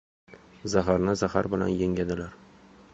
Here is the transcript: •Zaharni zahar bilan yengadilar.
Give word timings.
•Zaharni 0.73 1.15
zahar 1.23 1.51
bilan 1.55 1.73
yengadilar. 1.77 2.29